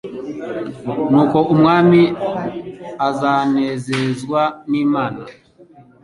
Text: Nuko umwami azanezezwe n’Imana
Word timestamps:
Nuko 1.09 1.37
umwami 1.53 2.01
azanezezwe 3.07 4.41
n’Imana 4.69 5.21